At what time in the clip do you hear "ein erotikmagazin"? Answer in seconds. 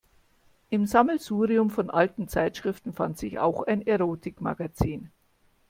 3.61-5.11